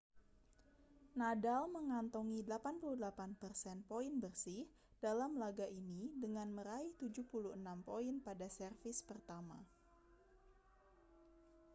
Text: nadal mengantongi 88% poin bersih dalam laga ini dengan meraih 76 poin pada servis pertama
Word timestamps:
nadal 1.19 1.63
mengantongi 1.75 2.39
88% 2.51 2.97
poin 3.89 4.13
bersih 4.23 4.61
dalam 5.05 5.31
laga 5.43 5.67
ini 5.81 6.01
dengan 6.23 6.47
meraih 6.57 6.91
76 7.01 7.29
poin 7.87 8.15
pada 8.25 8.47
servis 8.57 8.97
pertama 9.09 9.59